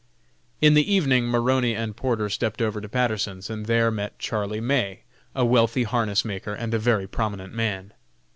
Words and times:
In 0.61 0.73
the 0.73 0.91
evening 0.91 1.27
Maroney 1.27 1.75
and 1.75 1.95
Porter 1.95 2.27
stepped 2.27 2.59
over 2.59 2.81
to 2.81 2.89
Patterson's 2.89 3.51
and 3.51 3.67
there 3.67 3.91
met 3.91 4.17
Charlie 4.17 4.59
May, 4.59 5.01
a 5.35 5.45
wealthy 5.45 5.83
harness 5.83 6.25
maker 6.25 6.55
and 6.55 6.73
a 6.73 6.79
very 6.79 7.05
prominent 7.05 7.53
man. 7.53 7.93